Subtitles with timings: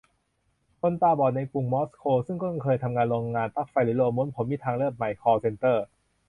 [0.81, 5.83] คนตาบอดในกรุงมอสโก ซึ่งเคยต้องทำงานโรงงานปลั๊กไฟหรือโรลม้วนผม: มีทางเลือกใหม่ คอลล์เซ็นเตอร์